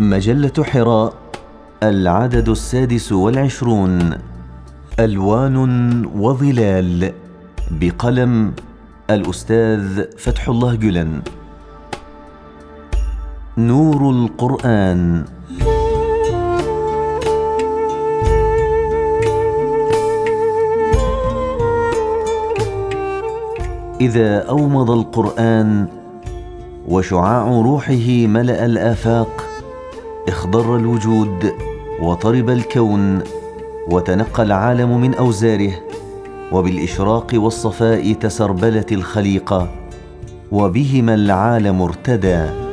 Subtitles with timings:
[0.00, 1.14] مجلة حراء
[1.82, 4.18] العدد السادس والعشرون
[5.00, 5.56] ألوان
[6.06, 7.12] وظلال
[7.70, 8.52] بقلم
[9.10, 11.22] الأستاذ فتح الله جلن.
[13.58, 15.24] نور القرآن.
[24.00, 25.86] إذا أومض القرآن
[26.88, 29.45] وشعاع روحه ملأ الآفاق
[30.28, 31.52] إخضر الوجود
[32.02, 33.22] وطرب الكون
[33.90, 35.72] وتنقى العالم من أوزاره
[36.52, 39.68] وبالإشراق والصفاء تسربلت الخليقة
[40.52, 42.65] وبهما العالم ارتدى